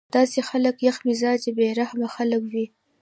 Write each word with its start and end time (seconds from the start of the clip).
داسې 0.15 0.39
خلک 0.49 0.75
يخ 0.87 0.97
مزاجه 1.07 1.51
بې 1.57 1.67
رحمه 1.79 2.07
خلک 2.15 2.41
وي 2.53 2.65